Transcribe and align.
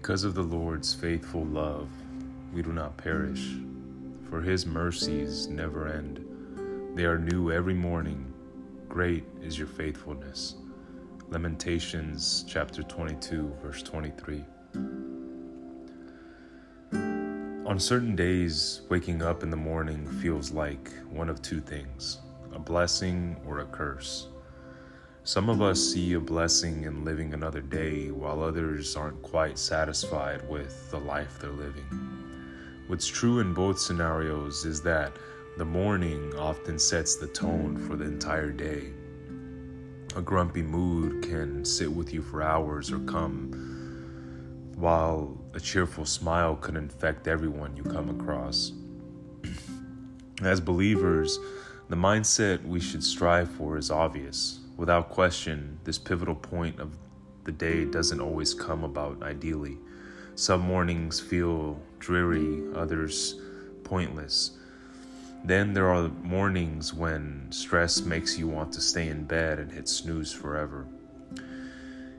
Because 0.00 0.22
of 0.22 0.36
the 0.36 0.44
Lord's 0.44 0.94
faithful 0.94 1.44
love, 1.44 1.88
we 2.54 2.62
do 2.62 2.72
not 2.72 2.96
perish, 2.96 3.56
for 4.30 4.40
his 4.40 4.64
mercies 4.64 5.48
never 5.48 5.88
end. 5.88 6.24
They 6.94 7.04
are 7.04 7.18
new 7.18 7.50
every 7.50 7.74
morning. 7.74 8.32
Great 8.88 9.24
is 9.42 9.58
your 9.58 9.66
faithfulness. 9.66 10.54
Lamentations 11.30 12.44
chapter 12.46 12.84
22, 12.84 13.52
verse 13.60 13.82
23. 13.82 14.44
On 17.66 17.76
certain 17.80 18.14
days, 18.14 18.82
waking 18.88 19.20
up 19.20 19.42
in 19.42 19.50
the 19.50 19.56
morning 19.56 20.06
feels 20.22 20.52
like 20.52 20.92
one 21.10 21.28
of 21.28 21.42
two 21.42 21.60
things 21.60 22.20
a 22.54 22.58
blessing 22.60 23.36
or 23.44 23.58
a 23.58 23.66
curse. 23.66 24.28
Some 25.28 25.50
of 25.50 25.60
us 25.60 25.78
see 25.78 26.14
a 26.14 26.20
blessing 26.20 26.84
in 26.84 27.04
living 27.04 27.34
another 27.34 27.60
day, 27.60 28.10
while 28.10 28.42
others 28.42 28.96
aren't 28.96 29.20
quite 29.20 29.58
satisfied 29.58 30.48
with 30.48 30.90
the 30.90 30.98
life 30.98 31.38
they're 31.38 31.50
living. 31.50 31.84
What's 32.86 33.06
true 33.06 33.40
in 33.40 33.52
both 33.52 33.78
scenarios 33.78 34.64
is 34.64 34.80
that 34.84 35.12
the 35.58 35.66
morning 35.66 36.34
often 36.38 36.78
sets 36.78 37.16
the 37.16 37.26
tone 37.26 37.76
for 37.76 37.94
the 37.94 38.06
entire 38.06 38.50
day. 38.50 38.84
A 40.16 40.22
grumpy 40.22 40.62
mood 40.62 41.22
can 41.22 41.62
sit 41.62 41.92
with 41.92 42.14
you 42.14 42.22
for 42.22 42.42
hours 42.42 42.90
or 42.90 43.00
come, 43.00 43.52
while 44.76 45.38
a 45.52 45.60
cheerful 45.60 46.06
smile 46.06 46.56
can 46.56 46.74
infect 46.74 47.28
everyone 47.28 47.76
you 47.76 47.82
come 47.82 48.08
across. 48.18 48.72
As 50.42 50.58
believers, 50.58 51.38
the 51.90 51.96
mindset 51.96 52.66
we 52.66 52.80
should 52.80 53.04
strive 53.04 53.50
for 53.50 53.76
is 53.76 53.90
obvious 53.90 54.60
Without 54.78 55.10
question, 55.10 55.76
this 55.82 55.98
pivotal 55.98 56.36
point 56.36 56.78
of 56.78 56.96
the 57.42 57.50
day 57.50 57.84
doesn't 57.84 58.20
always 58.20 58.54
come 58.54 58.84
about 58.84 59.20
ideally. 59.24 59.76
Some 60.36 60.60
mornings 60.60 61.18
feel 61.18 61.80
dreary, 61.98 62.62
others 62.76 63.40
pointless. 63.82 64.52
Then 65.44 65.72
there 65.72 65.90
are 65.90 66.08
mornings 66.22 66.94
when 66.94 67.48
stress 67.50 68.02
makes 68.02 68.38
you 68.38 68.46
want 68.46 68.72
to 68.74 68.80
stay 68.80 69.08
in 69.08 69.24
bed 69.24 69.58
and 69.58 69.72
hit 69.72 69.88
snooze 69.88 70.32
forever. 70.32 70.86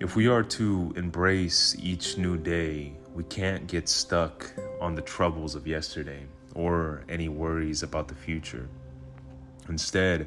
If 0.00 0.16
we 0.16 0.26
are 0.26 0.42
to 0.42 0.92
embrace 0.96 1.76
each 1.80 2.18
new 2.18 2.36
day, 2.36 2.94
we 3.14 3.22
can't 3.24 3.68
get 3.68 3.88
stuck 3.88 4.50
on 4.80 4.96
the 4.96 5.02
troubles 5.02 5.54
of 5.54 5.68
yesterday 5.68 6.26
or 6.56 7.04
any 7.08 7.28
worries 7.28 7.84
about 7.84 8.08
the 8.08 8.14
future. 8.16 8.68
Instead, 9.68 10.26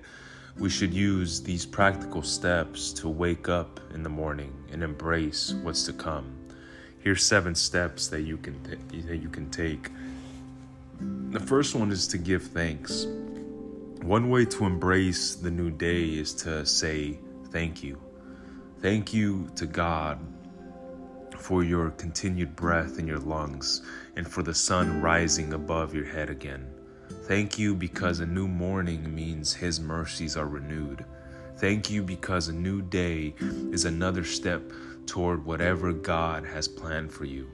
we 0.58 0.70
should 0.70 0.94
use 0.94 1.42
these 1.42 1.66
practical 1.66 2.22
steps 2.22 2.94
to 2.94 3.09
wake 3.09 3.50
up 3.50 3.80
in 3.94 4.04
the 4.04 4.09
morning 4.09 4.54
and 4.72 4.84
embrace 4.84 5.54
what's 5.64 5.84
to 5.84 5.94
come. 5.94 6.38
Here's 7.00 7.26
seven 7.26 7.56
steps 7.56 8.08
that 8.08 8.22
you 8.22 8.38
can 8.38 8.64
th- 8.64 9.06
that 9.08 9.18
you 9.18 9.30
can 9.30 9.50
take. 9.50 9.90
The 11.31 11.40
first 11.40 11.76
one 11.76 11.92
is 11.92 12.08
to 12.08 12.18
give 12.18 12.44
thanks. 12.44 13.06
One 14.04 14.30
way 14.30 14.46
to 14.46 14.66
embrace 14.66 15.36
the 15.36 15.52
new 15.52 15.72
day 15.72 16.06
is 16.06 16.34
to 16.36 16.66
say 16.66 17.20
thank 17.52 17.84
you. 17.84 18.00
Thank 18.81 19.14
you 19.14 19.50
to 19.56 19.66
God 19.66 20.20
for 21.38 21.64
your 21.64 21.90
continued 21.92 22.56
breath 22.56 23.00
in 23.00 23.08
your 23.08 23.20
lungs 23.20 23.81
and 24.16 24.28
for 24.28 24.44
the 24.44 24.54
sun 24.54 25.02
rising 25.02 25.54
above 25.54 25.94
your 25.94 26.06
head 26.06 26.30
again. 26.30 26.73
Thank 27.24 27.58
you 27.58 27.74
because 27.74 28.20
a 28.20 28.26
new 28.26 28.50
morning 28.50 29.16
means 29.16 29.54
His 29.54 29.80
mercies 29.80 30.36
are 30.36 30.46
renewed. 30.46 31.06
Thank 31.56 31.90
you 31.90 32.04
because 32.04 32.50
a 32.50 32.54
new 32.54 32.82
day 32.82 33.34
is 33.40 33.86
another 33.86 34.26
step 34.26 34.62
toward 35.06 35.46
whatever 35.46 35.94
God 35.94 36.46
has 36.46 36.68
planned 36.68 37.14
for 37.14 37.24
you. 37.24 37.50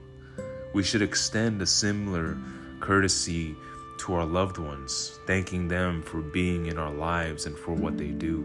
We 0.74 0.82
should 0.82 1.02
extend 1.02 1.62
a 1.62 1.66
similar 1.66 2.36
courtesy 2.80 3.54
to 3.98 4.14
our 4.14 4.26
loved 4.26 4.58
ones, 4.58 5.20
thanking 5.28 5.68
them 5.68 6.02
for 6.02 6.20
being 6.20 6.66
in 6.66 6.76
our 6.76 6.92
lives 6.92 7.46
and 7.46 7.56
for 7.56 7.72
what 7.72 7.96
they 7.96 8.08
do. 8.08 8.44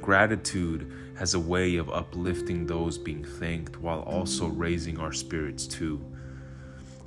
Gratitude 0.00 0.90
has 1.16 1.34
a 1.34 1.40
way 1.40 1.76
of 1.76 1.88
uplifting 1.88 2.66
those 2.66 2.98
being 2.98 3.22
thanked 3.22 3.78
while 3.80 4.00
also 4.00 4.48
raising 4.48 4.98
our 4.98 5.12
spirits 5.12 5.68
too. 5.68 6.04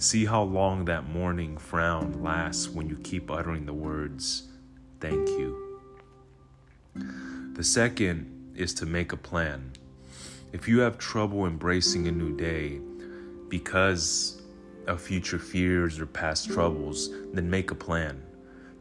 See 0.02 0.26
how 0.26 0.42
long 0.42 0.86
that 0.86 1.08
morning 1.08 1.58
frown 1.58 2.24
lasts 2.24 2.68
when 2.68 2.90
you 2.90 2.96
keep 3.04 3.30
uttering 3.30 3.68
the 3.68 3.74
words, 3.74 4.48
Thank 5.00 5.30
you. 5.30 5.80
The 7.54 7.64
second 7.64 8.54
is 8.56 8.74
to 8.76 8.88
make 8.88 9.14
a 9.14 9.18
plan. 9.18 9.74
If 10.54 10.68
you 10.68 10.80
have 10.80 10.98
trouble 10.98 11.46
embracing 11.46 12.08
a 12.08 12.12
new 12.12 12.36
day 12.36 12.80
because 13.48 14.42
of 14.88 15.00
future 15.00 15.38
fears 15.38 16.00
or 16.00 16.08
past 16.08 16.50
troubles, 16.50 17.12
then 17.32 17.48
make 17.48 17.70
a 17.70 17.76
plan. 17.76 18.24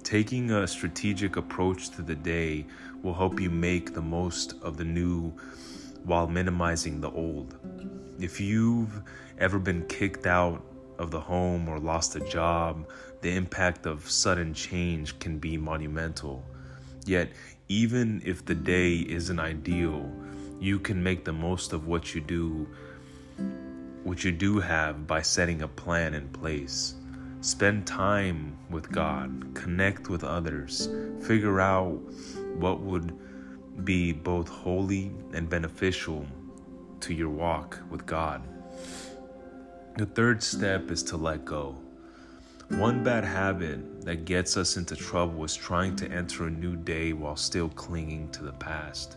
Taking 0.03 0.51
a 0.53 0.67
strategic 0.67 1.37
approach 1.37 1.91
to 1.91 2.03
the 2.03 2.15
day 2.15 2.65
will 3.03 3.13
help 3.13 3.39
you 3.39 3.51
make 3.51 3.93
the 3.93 4.01
most 4.01 4.55
of 4.63 4.79
the 4.79 4.87
new 4.87 5.35
while 6.05 6.27
minimizing 6.27 6.99
the 6.99 7.11
old. 7.11 7.59
If 8.19 8.41
you've 8.41 9.03
ever 9.39 9.59
been 9.59 9.87
kicked 9.87 10.27
out 10.27 10.65
of 11.01 11.11
the 11.11 11.21
home 11.21 11.69
or 11.69 11.79
lost 11.79 12.15
a 12.15 12.21
job, 12.21 12.87
the 13.23 13.35
impact 13.35 13.87
of 13.87 14.09
sudden 14.09 14.53
change 14.53 15.19
can 15.19 15.39
be 15.39 15.57
monumental. 15.57 16.45
Yet, 17.07 17.33
even 17.69 18.21
if 18.25 18.45
the 18.45 18.55
day 18.55 18.97
isn't 18.99 19.41
ideal, 19.41 20.13
you 20.61 20.79
can 20.79 21.03
make 21.03 21.25
the 21.25 21.33
most 21.33 21.73
of 21.73 21.87
what 21.87 22.15
you 22.15 22.21
do 22.21 22.69
what 24.03 24.25
you 24.25 24.33
do 24.33 24.59
have 24.59 25.07
by 25.07 25.21
setting 25.21 25.63
a 25.63 25.69
plan 25.69 26.15
in 26.15 26.27
place. 26.31 26.95
Spend 27.43 27.87
time 27.87 28.57
with 28.71 28.91
God, 28.91 29.51
connect 29.55 30.09
with 30.09 30.25
others, 30.25 30.89
figure 31.21 31.61
out 31.61 32.01
what 32.55 32.81
would 32.81 33.17
be 33.85 34.13
both 34.13 34.49
holy 34.49 35.13
and 35.35 35.49
beneficial 35.49 36.27
to 37.01 37.15
your 37.15 37.29
walk 37.29 37.79
with 37.91 38.07
God. 38.07 38.43
The 39.97 40.07
third 40.07 40.43
step 40.43 40.91
is 40.91 41.03
to 41.05 41.17
let 41.17 41.45
go. 41.45 41.77
One 42.69 43.03
bad 43.03 43.25
habit 43.25 44.03
that 44.03 44.25
gets 44.25 44.57
us 44.57 44.77
into 44.77 44.95
trouble 44.95 45.45
is 45.45 45.57
trying 45.57 45.97
to 45.97 46.11
enter 46.11 46.47
a 46.47 46.51
new 46.51 46.77
day 46.77 47.13
while 47.13 47.37
still 47.37 47.69
clinging 47.69 48.31
to 48.31 48.45
the 48.45 48.53
past. 48.53 49.17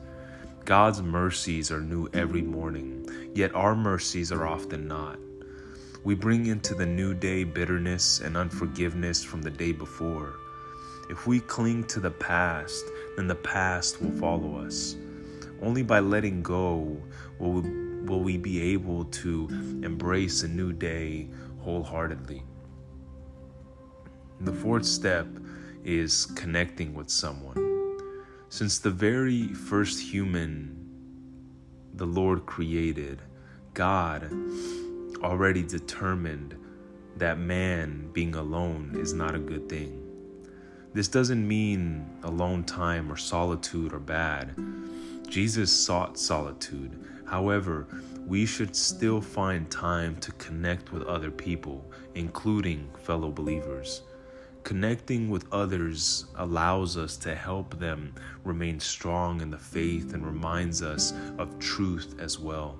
God's 0.65 1.01
mercies 1.01 1.71
are 1.71 1.79
new 1.79 2.09
every 2.13 2.41
morning, 2.41 3.07
yet 3.35 3.53
our 3.53 3.75
mercies 3.75 4.31
are 4.31 4.47
often 4.47 4.87
not. 4.87 5.19
We 6.03 6.15
bring 6.15 6.47
into 6.47 6.73
the 6.73 6.87
new 6.87 7.13
day 7.13 7.43
bitterness 7.43 8.19
and 8.19 8.35
unforgiveness 8.35 9.23
from 9.23 9.43
the 9.43 9.51
day 9.51 9.71
before. 9.71 10.33
If 11.09 11.27
we 11.27 11.39
cling 11.39 11.83
to 11.85 11.99
the 11.99 12.11
past, 12.11 12.83
then 13.15 13.27
the 13.27 13.35
past 13.35 14.01
will 14.01 14.11
follow 14.19 14.57
us. 14.57 14.95
Only 15.61 15.83
by 15.83 15.99
letting 15.99 16.41
go 16.41 16.97
will 17.39 17.61
we 17.61 17.82
will 18.03 18.21
we 18.21 18.37
be 18.37 18.73
able 18.73 19.05
to 19.05 19.47
embrace 19.83 20.43
a 20.43 20.47
new 20.47 20.73
day 20.73 21.29
wholeheartedly. 21.59 22.43
The 24.41 24.53
fourth 24.53 24.85
step 24.85 25.27
is 25.83 26.25
connecting 26.25 26.93
with 26.93 27.09
someone. 27.09 27.97
Since 28.49 28.79
the 28.79 28.91
very 28.91 29.47
first 29.47 30.01
human 30.01 30.79
the 31.95 32.05
Lord 32.05 32.45
created, 32.45 33.21
God 33.73 34.31
already 35.23 35.63
determined 35.63 36.55
that 37.17 37.37
man 37.37 38.09
being 38.11 38.35
alone 38.35 38.95
is 38.99 39.13
not 39.13 39.35
a 39.35 39.39
good 39.39 39.69
thing. 39.69 39.99
This 40.93 41.07
doesn't 41.07 41.47
mean 41.47 42.05
alone 42.23 42.63
time 42.63 43.11
or 43.11 43.17
solitude 43.17 43.93
are 43.93 43.99
bad. 43.99 44.55
Jesus 45.27 45.71
sought 45.71 46.17
solitude 46.17 47.03
However, 47.33 47.87
we 48.27 48.45
should 48.45 48.75
still 48.75 49.19
find 49.19 49.67
time 49.71 50.17
to 50.17 50.31
connect 50.33 50.91
with 50.91 51.01
other 51.01 51.31
people, 51.31 51.83
including 52.13 52.87
fellow 52.99 53.31
believers. 53.31 54.03
Connecting 54.61 55.31
with 55.31 55.51
others 55.51 56.25
allows 56.35 56.95
us 56.95 57.17
to 57.17 57.33
help 57.33 57.79
them 57.79 58.13
remain 58.43 58.79
strong 58.79 59.41
in 59.41 59.49
the 59.49 59.57
faith 59.57 60.13
and 60.13 60.23
reminds 60.23 60.83
us 60.83 61.11
of 61.39 61.57
truth 61.57 62.13
as 62.19 62.37
well. 62.37 62.77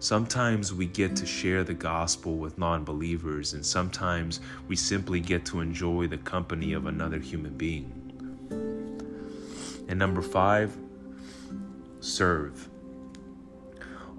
Sometimes 0.00 0.74
we 0.74 0.86
get 0.86 1.14
to 1.14 1.24
share 1.24 1.62
the 1.62 1.72
gospel 1.72 2.36
with 2.36 2.58
non 2.58 2.82
believers, 2.82 3.54
and 3.54 3.64
sometimes 3.64 4.40
we 4.66 4.74
simply 4.74 5.20
get 5.20 5.44
to 5.46 5.60
enjoy 5.60 6.08
the 6.08 6.18
company 6.18 6.72
of 6.72 6.86
another 6.86 7.20
human 7.20 7.56
being. 7.56 7.92
And 9.88 10.00
number 10.00 10.20
five, 10.20 10.76
serve. 12.00 12.68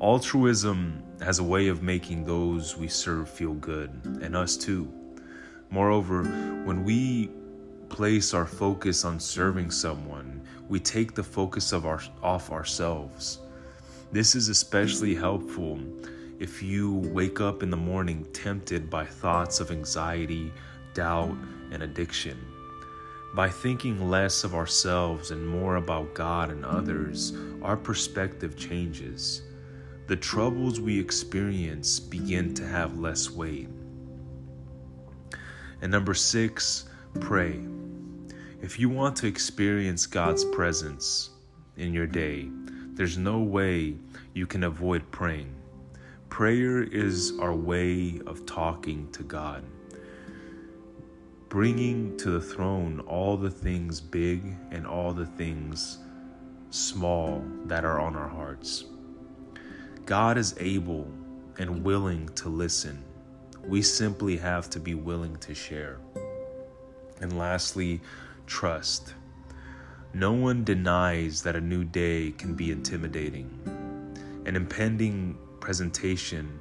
Altruism 0.01 1.03
has 1.21 1.39
a 1.39 1.43
way 1.43 1.67
of 1.67 1.83
making 1.83 2.23
those 2.23 2.77
we 2.77 2.87
serve 2.87 3.29
feel 3.29 3.53
good, 3.55 3.89
and 4.21 4.33
us 4.33 4.55
too. 4.55 4.89
Moreover, 5.71 6.23
when 6.63 6.85
we 6.85 7.29
place 7.89 8.33
our 8.33 8.45
focus 8.45 9.03
on 9.03 9.19
serving 9.19 9.71
someone, 9.71 10.41
we 10.69 10.79
take 10.79 11.15
the 11.15 11.23
focus 11.23 11.73
of 11.73 11.85
our, 11.85 11.99
off 12.23 12.49
ourselves. 12.49 13.39
This 14.13 14.35
is 14.35 14.47
especially 14.47 15.15
helpful 15.15 15.81
if 16.39 16.63
you 16.63 16.93
wake 17.13 17.41
up 17.41 17.61
in 17.61 17.69
the 17.69 17.75
morning 17.75 18.25
tempted 18.31 18.89
by 18.89 19.03
thoughts 19.03 19.59
of 19.59 19.69
anxiety, 19.69 20.53
doubt, 20.93 21.35
and 21.71 21.83
addiction. 21.83 22.37
By 23.35 23.49
thinking 23.49 24.09
less 24.09 24.45
of 24.45 24.55
ourselves 24.55 25.31
and 25.31 25.45
more 25.45 25.75
about 25.75 26.13
God 26.13 26.51
and 26.51 26.63
others, 26.63 27.33
our 27.61 27.75
perspective 27.75 28.55
changes. 28.55 29.41
The 30.09 30.15
troubles 30.15 30.81
we 30.81 30.99
experience 30.99 31.99
begin 31.99 32.55
to 32.55 32.65
have 32.65 32.97
less 32.97 33.29
weight. 33.29 33.69
And 35.83 35.91
number 35.91 36.15
six, 36.15 36.89
pray. 37.19 37.59
If 38.59 38.79
you 38.79 38.89
want 38.89 39.17
to 39.17 39.27
experience 39.27 40.07
God's 40.07 40.43
presence 40.45 41.29
in 41.77 41.93
your 41.93 42.07
day, 42.07 42.49
there's 42.95 43.19
no 43.19 43.41
way 43.41 43.97
you 44.33 44.47
can 44.47 44.63
avoid 44.63 45.03
praying. 45.11 45.53
Prayer 46.29 46.81
is 46.81 47.37
our 47.39 47.53
way 47.53 48.19
of 48.25 48.47
talking 48.47 49.11
to 49.11 49.21
God, 49.21 49.63
bringing 51.49 52.17
to 52.17 52.31
the 52.31 52.41
throne 52.41 52.99
all 53.01 53.37
the 53.37 53.51
things 53.51 54.01
big 54.01 54.55
and 54.71 54.87
all 54.87 55.13
the 55.13 55.27
things 55.27 55.99
small 56.71 57.45
that 57.65 57.85
are 57.85 57.99
on 57.99 58.15
our 58.15 58.27
hearts. 58.27 58.85
God 60.09 60.39
is 60.39 60.55
able 60.59 61.07
and 61.59 61.83
willing 61.83 62.29
to 62.29 62.49
listen. 62.49 63.03
We 63.63 63.83
simply 63.83 64.37
have 64.37 64.67
to 64.71 64.79
be 64.79 64.95
willing 64.95 65.35
to 65.35 65.53
share. 65.53 65.99
And 67.21 67.37
lastly, 67.37 68.01
trust. 68.47 69.13
No 70.15 70.31
one 70.31 70.63
denies 70.63 71.43
that 71.43 71.55
a 71.55 71.61
new 71.61 71.83
day 71.83 72.31
can 72.31 72.55
be 72.55 72.71
intimidating. 72.71 73.51
An 74.47 74.55
impending 74.55 75.37
presentation, 75.59 76.59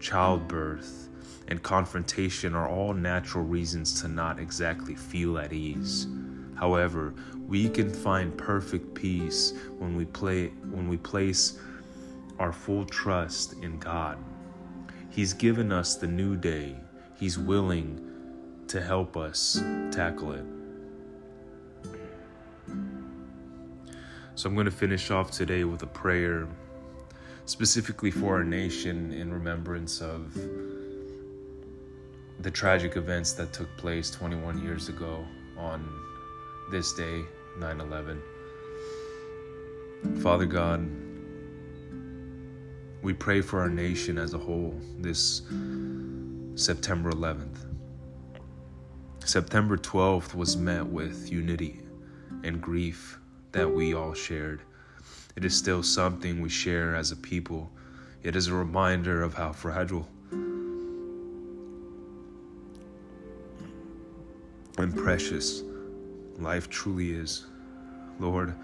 childbirth, 0.00 1.08
and 1.46 1.62
confrontation 1.62 2.52
are 2.56 2.68
all 2.68 2.94
natural 2.94 3.44
reasons 3.44 4.02
to 4.02 4.08
not 4.08 4.40
exactly 4.40 4.96
feel 4.96 5.38
at 5.38 5.52
ease. 5.52 6.08
However, 6.56 7.14
we 7.46 7.68
can 7.68 7.90
find 7.94 8.36
perfect 8.36 8.92
peace 8.92 9.54
when 9.78 9.94
we 9.94 10.04
play 10.04 10.48
when 10.72 10.88
we 10.88 10.96
place 10.96 11.60
our 12.38 12.52
full 12.52 12.84
trust 12.84 13.54
in 13.62 13.78
God. 13.78 14.18
He's 15.10 15.32
given 15.32 15.72
us 15.72 15.96
the 15.96 16.06
new 16.06 16.36
day. 16.36 16.76
He's 17.18 17.38
willing 17.38 18.04
to 18.68 18.80
help 18.80 19.16
us 19.16 19.62
tackle 19.90 20.32
it. 20.32 20.44
So 24.34 24.48
I'm 24.48 24.54
going 24.54 24.66
to 24.66 24.70
finish 24.70 25.10
off 25.10 25.32
today 25.32 25.64
with 25.64 25.82
a 25.82 25.86
prayer 25.86 26.46
specifically 27.46 28.10
for 28.10 28.36
our 28.36 28.44
nation 28.44 29.10
in 29.12 29.32
remembrance 29.32 30.00
of 30.00 30.38
the 32.40 32.50
tragic 32.50 32.96
events 32.96 33.32
that 33.32 33.52
took 33.52 33.74
place 33.76 34.10
21 34.10 34.62
years 34.62 34.88
ago 34.88 35.24
on 35.56 35.88
this 36.70 36.92
day, 36.92 37.22
9 37.58 37.80
11. 37.80 38.22
Father 40.22 40.46
God, 40.46 40.88
we 43.02 43.12
pray 43.12 43.40
for 43.40 43.60
our 43.60 43.68
nation 43.68 44.18
as 44.18 44.34
a 44.34 44.38
whole 44.38 44.74
this 44.98 45.42
September 46.54 47.12
11th. 47.12 47.66
September 49.24 49.76
12th 49.76 50.34
was 50.34 50.56
met 50.56 50.84
with 50.84 51.30
unity 51.30 51.80
and 52.42 52.60
grief 52.60 53.18
that 53.52 53.70
we 53.70 53.94
all 53.94 54.14
shared. 54.14 54.62
It 55.36 55.44
is 55.44 55.56
still 55.56 55.82
something 55.82 56.40
we 56.40 56.48
share 56.48 56.96
as 56.96 57.12
a 57.12 57.16
people. 57.16 57.70
It 58.22 58.34
is 58.34 58.48
a 58.48 58.54
reminder 58.54 59.22
of 59.22 59.34
how 59.34 59.52
fragile 59.52 60.08
and 64.78 64.96
precious 64.96 65.62
life 66.38 66.68
truly 66.70 67.12
is. 67.12 67.46
Lord, 68.18 68.54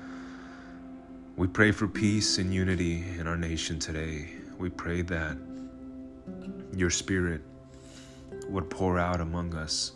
we 1.36 1.46
pray 1.46 1.72
for 1.72 1.88
peace 1.88 2.38
and 2.38 2.52
unity 2.52 3.04
in 3.18 3.26
our 3.26 3.36
nation 3.36 3.78
today. 3.78 4.28
We 4.58 4.70
pray 4.70 5.02
that 5.02 5.36
your 6.72 6.90
spirit 6.90 7.42
would 8.48 8.70
pour 8.70 8.98
out 8.98 9.20
among 9.20 9.54
us 9.54 9.92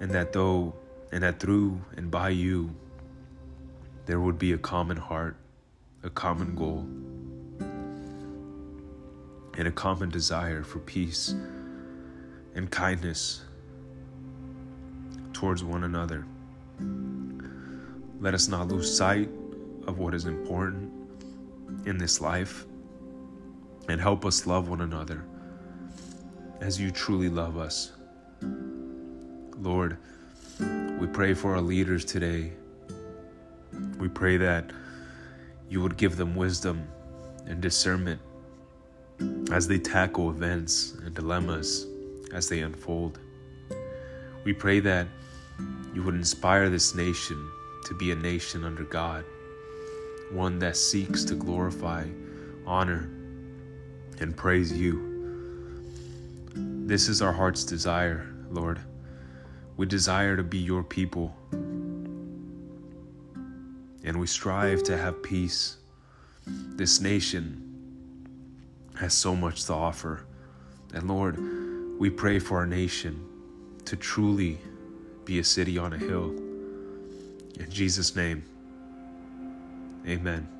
and 0.00 0.10
that 0.12 0.32
though 0.32 0.74
and 1.12 1.22
that 1.22 1.40
through 1.40 1.80
and 1.96 2.10
by 2.10 2.30
you 2.30 2.74
there 4.06 4.20
would 4.20 4.38
be 4.38 4.52
a 4.52 4.58
common 4.58 4.96
heart 4.96 5.36
a 6.02 6.10
common 6.10 6.54
goal, 6.54 6.86
and 9.58 9.68
a 9.68 9.70
common 9.70 10.08
desire 10.08 10.62
for 10.62 10.78
peace 10.78 11.34
and 12.54 12.70
kindness 12.70 13.42
towards 15.32 15.62
one 15.62 15.84
another. 15.84 16.24
Let 18.20 18.34
us 18.34 18.48
not 18.48 18.68
lose 18.68 18.94
sight 18.96 19.28
of 19.86 19.98
what 19.98 20.14
is 20.14 20.26
important 20.26 20.90
in 21.86 21.98
this 21.98 22.20
life 22.20 22.66
and 23.88 24.00
help 24.00 24.24
us 24.24 24.46
love 24.46 24.68
one 24.68 24.80
another 24.80 25.24
as 26.60 26.80
you 26.80 26.90
truly 26.90 27.28
love 27.28 27.56
us. 27.56 27.92
Lord, 29.58 29.96
we 30.98 31.06
pray 31.06 31.34
for 31.34 31.54
our 31.54 31.60
leaders 31.60 32.04
today. 32.04 32.52
We 33.98 34.08
pray 34.08 34.36
that 34.36 34.70
you 35.68 35.80
would 35.80 35.96
give 35.96 36.16
them 36.16 36.34
wisdom 36.34 36.86
and 37.46 37.60
discernment 37.60 38.20
as 39.52 39.66
they 39.66 39.78
tackle 39.78 40.30
events 40.30 40.92
and 41.04 41.14
dilemmas 41.14 41.86
as 42.32 42.48
they 42.48 42.60
unfold. 42.60 43.18
We 44.44 44.52
pray 44.52 44.80
that 44.80 45.06
you 45.94 46.02
would 46.02 46.14
inspire 46.14 46.70
this 46.70 46.94
nation 46.94 47.50
to 47.86 47.94
be 47.94 48.12
a 48.12 48.16
nation 48.16 48.64
under 48.64 48.84
God, 48.84 49.24
one 50.32 50.58
that 50.60 50.76
seeks 50.76 51.24
to 51.24 51.34
glorify, 51.34 52.06
honor, 52.66 53.10
and 54.20 54.36
praise 54.36 54.72
you. 54.72 55.08
This 56.54 57.08
is 57.08 57.22
our 57.22 57.32
heart's 57.32 57.64
desire, 57.64 58.26
Lord. 58.50 58.80
We 59.76 59.86
desire 59.86 60.36
to 60.36 60.42
be 60.42 60.58
your 60.58 60.82
people 60.82 61.34
and 64.04 64.18
we 64.18 64.26
strive 64.26 64.82
to 64.84 64.96
have 64.96 65.22
peace. 65.22 65.76
This 66.46 67.00
nation 67.00 67.66
has 68.98 69.14
so 69.14 69.36
much 69.36 69.64
to 69.66 69.74
offer. 69.74 70.26
And 70.94 71.08
Lord, 71.08 71.38
we 71.98 72.10
pray 72.10 72.38
for 72.38 72.58
our 72.58 72.66
nation 72.66 73.24
to 73.84 73.96
truly 73.96 74.58
be 75.24 75.38
a 75.38 75.44
city 75.44 75.78
on 75.78 75.92
a 75.92 75.98
hill. 75.98 76.30
In 77.58 77.66
Jesus' 77.68 78.16
name, 78.16 78.42
amen. 80.06 80.59